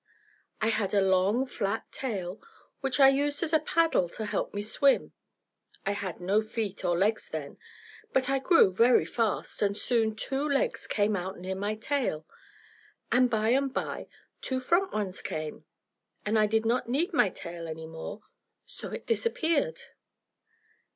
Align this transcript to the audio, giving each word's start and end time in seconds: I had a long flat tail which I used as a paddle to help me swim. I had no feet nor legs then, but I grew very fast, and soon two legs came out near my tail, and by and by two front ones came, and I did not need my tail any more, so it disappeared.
I 0.61 0.69
had 0.69 0.95
a 0.95 0.99
long 1.01 1.45
flat 1.45 1.85
tail 1.91 2.41
which 2.79 2.99
I 2.99 3.09
used 3.09 3.43
as 3.43 3.53
a 3.53 3.59
paddle 3.59 4.09
to 4.09 4.25
help 4.25 4.51
me 4.51 4.63
swim. 4.63 5.13
I 5.85 5.91
had 5.91 6.19
no 6.19 6.41
feet 6.41 6.83
nor 6.83 6.97
legs 6.97 7.29
then, 7.29 7.59
but 8.11 8.27
I 8.27 8.39
grew 8.39 8.73
very 8.73 9.05
fast, 9.05 9.61
and 9.61 9.77
soon 9.77 10.15
two 10.15 10.43
legs 10.49 10.87
came 10.87 11.15
out 11.15 11.37
near 11.37 11.53
my 11.53 11.75
tail, 11.75 12.25
and 13.11 13.29
by 13.29 13.49
and 13.49 13.71
by 13.71 14.07
two 14.41 14.59
front 14.59 14.91
ones 14.91 15.21
came, 15.21 15.65
and 16.25 16.39
I 16.39 16.47
did 16.47 16.65
not 16.65 16.89
need 16.89 17.13
my 17.13 17.29
tail 17.29 17.67
any 17.67 17.85
more, 17.85 18.23
so 18.65 18.89
it 18.91 19.05
disappeared. 19.05 19.81